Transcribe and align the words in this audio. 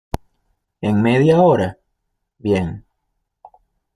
¿en 0.81 0.99
media 1.03 1.39
hora? 1.43 1.77
bien. 2.39 2.85